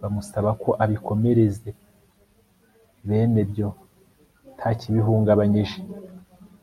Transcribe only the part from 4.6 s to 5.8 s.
kibihungabanyije